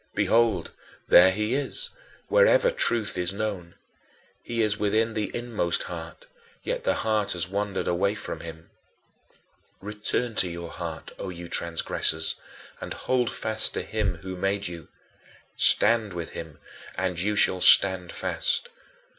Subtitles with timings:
[0.15, 0.71] Behold,
[1.07, 1.91] there he is,
[2.27, 3.75] wherever truth is known.
[4.41, 6.25] He is within the inmost heart,
[6.63, 8.71] yet the heart has wandered away from him.
[9.79, 12.33] Return to your heart, O you transgressors,
[12.79, 14.87] and hold fast to him who made you.
[15.55, 16.57] Stand with him
[16.95, 18.69] and you shall stand fast.